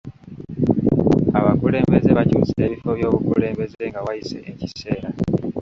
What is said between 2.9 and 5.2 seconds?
by'obukulembeze nga wayise ekiseera.